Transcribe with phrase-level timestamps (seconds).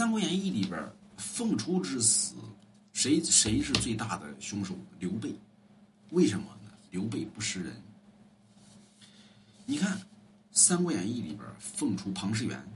[0.00, 0.82] 三国演义》里边，
[1.18, 2.34] 凤雏之死，
[2.90, 4.74] 谁谁是最大的凶手？
[4.98, 5.38] 刘备。
[6.12, 6.70] 为什么呢？
[6.90, 7.76] 刘备不识人。
[9.66, 9.98] 你看，
[10.52, 12.66] 《三国演义》里边，凤雏庞士元，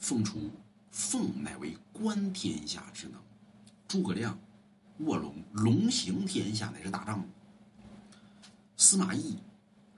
[0.00, 0.50] 凤雏，
[0.90, 3.22] 凤乃为观天下之能。
[3.86, 4.36] 诸葛亮，
[4.98, 7.28] 卧龙，龙行天下，乃是大丈夫。
[8.76, 9.38] 司马懿，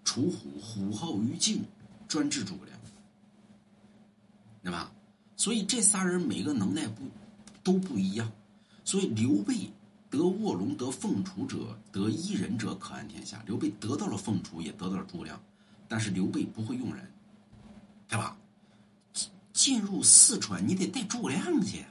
[0.05, 1.65] 楚虎，虎号于境，
[2.07, 2.78] 专治诸葛亮，
[5.39, 7.05] 所以这仨人每个能耐不
[7.65, 8.31] 都不一样。
[8.85, 9.71] 所以刘备
[10.11, 13.43] 得卧龙得凤雏者，得一人者可安天下。
[13.47, 15.41] 刘备得到了凤雏，也得到了诸葛亮。
[15.87, 17.11] 但是刘备不会用人，
[18.09, 18.37] 对吧？
[19.53, 21.89] 进入四川，你得带诸葛亮去啊。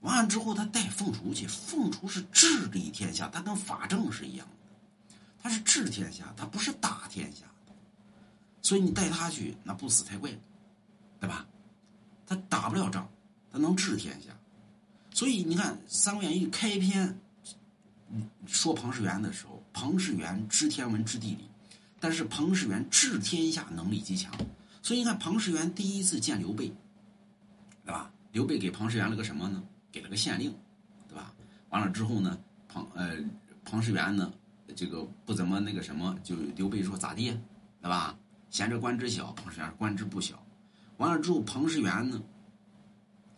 [0.00, 1.46] 完了之后，他带凤雏去。
[1.46, 7.46] 凤雏是治理天下，他跟法正是一样的，他是治天下，他不是打天下。
[8.62, 10.30] 所以你带他去，那不死才怪，
[11.20, 11.46] 对吧？
[12.28, 13.08] 他打不了仗，
[13.50, 14.28] 他能治天下。
[15.10, 17.18] 所以你看《三国演义》开篇
[18.46, 21.48] 说庞士元的时候，庞士元知天文知地理。
[22.00, 24.32] 但是庞士元治天下能力极强，
[24.82, 26.72] 所以你看庞士元第一次见刘备，
[27.84, 28.08] 对吧？
[28.30, 29.60] 刘备给庞士元了个什么呢？
[29.90, 30.54] 给了个县令，
[31.08, 31.34] 对吧？
[31.70, 33.16] 完了之后呢，庞呃
[33.64, 34.32] 庞士元呢，
[34.76, 37.36] 这个不怎么那个什么，就刘备说咋地，
[37.82, 38.16] 对吧？
[38.48, 40.40] 嫌这官职小，庞士元官职不小。
[40.98, 42.22] 完了之后，庞士元呢，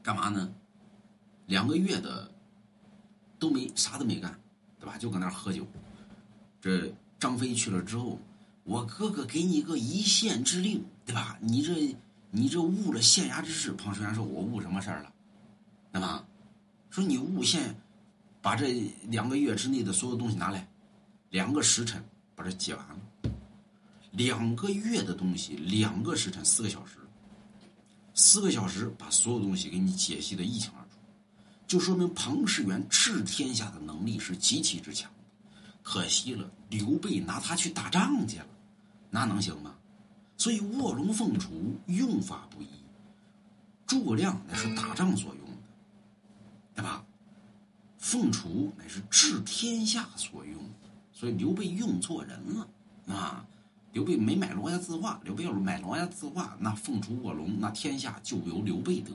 [0.02, 0.52] 干嘛呢？
[1.46, 2.30] 两个月的
[3.38, 4.38] 都没啥都没干，
[4.78, 4.98] 对吧？
[4.98, 5.66] 就搁那儿喝酒。
[6.60, 8.18] 这张飞去了之后。
[8.62, 11.36] 我哥哥给你个一县之令，对吧？
[11.40, 11.96] 你这
[12.30, 13.72] 你这误了县衙之事。
[13.72, 15.12] 庞士元说：“我误什么事儿了？
[15.90, 16.24] 对吧？
[16.90, 17.74] 说你误县，
[18.40, 20.68] 把这两个月之内的所有东西拿来，
[21.30, 22.04] 两个时辰
[22.36, 23.32] 把这解完了。
[24.12, 26.98] 两个月的东西，两个时辰，四个小时，
[28.22, 30.98] 四个小时把所有东西给你解析的一清二楚，
[31.66, 35.10] 就说明庞士元治天下的能力是极其之强。
[35.82, 38.46] 可惜了，刘备拿他去打仗去了。”
[39.08, 39.74] 那能行吗？
[40.36, 41.50] 所以卧龙凤雏
[41.86, 42.66] 用法不一。
[43.86, 45.62] 诸葛亮乃是打仗所用的，
[46.74, 47.02] 对吧？
[47.96, 52.68] 凤雏乃是治天下所用的，所以刘备用错人了
[53.14, 53.46] 啊！
[53.92, 59.10] 刘备没买罗家字画，刘备要是买罗家字画，那凤雏卧龙，那天下就由刘备得，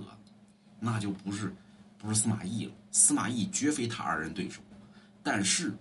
[0.79, 1.55] 那就不是
[1.97, 2.73] 不是司马懿了。
[2.91, 4.61] 司马懿绝非他二人对手，
[5.23, 5.73] 但是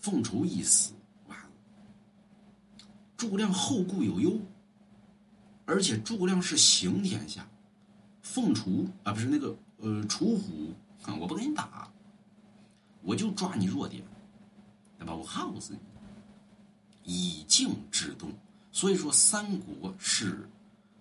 [0.00, 0.92] 凤雏一死。
[1.28, 1.48] 完了
[3.16, 4.38] 诸葛亮后顾有忧，
[5.64, 7.46] 而且诸葛亮是行天下，
[8.22, 10.74] 凤雏啊不是那个呃楚虎，
[11.18, 11.90] 我不跟你打，
[13.02, 14.02] 我就抓你弱点，
[14.98, 15.14] 对吧？
[15.14, 15.78] 我耗死你，
[17.60, 18.32] 静制动。
[18.72, 20.48] 所以说三国是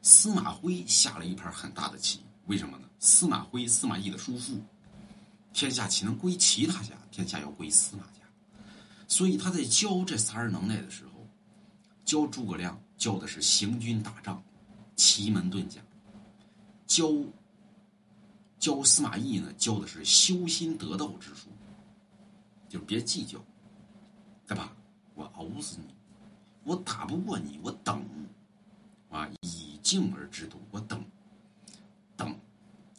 [0.02, 2.90] 司马徽下了一盘很大的棋，为什么呢？
[3.00, 4.60] 司马徽司马懿的叔父，
[5.54, 6.96] 天下岂能归其他家？
[7.12, 8.20] 天下要归司马家，
[9.08, 11.12] 所以他在教这仨人能耐的时候。
[12.04, 14.44] 教诸葛亮教的是行军打仗、
[14.96, 15.80] 奇门遁甲；
[16.88, 17.08] 教
[18.60, 21.48] 教司马懿呢，教的是修心得道之术。
[22.68, 23.40] 就别计较，
[24.48, 24.76] 对吧？
[25.14, 25.94] 我熬死你，
[26.70, 28.06] 我打不过你，我等
[29.10, 31.04] 啊，以静而制动，我等
[32.16, 32.38] 等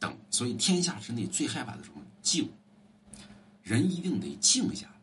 [0.00, 0.12] 等。
[0.28, 2.02] 所以天下之内最害怕的什么？
[2.20, 2.50] 静。
[3.62, 4.94] 人一定得静下来。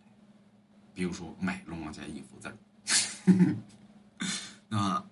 [0.94, 2.54] 比如说买龙王家衣服，在。
[4.70, 5.08] 啊，